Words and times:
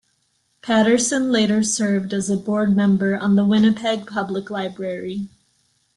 Patterson 0.63 1.31
later 1.31 1.61
served 1.61 2.11
as 2.11 2.27
a 2.27 2.35
Board 2.35 2.75
Member 2.75 3.15
on 3.19 3.35
the 3.35 3.45
Winnipeg 3.45 4.07
Public 4.07 4.49
Library. 4.49 5.29